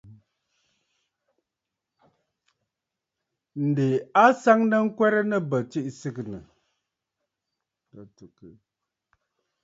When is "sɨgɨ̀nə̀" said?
5.99-6.43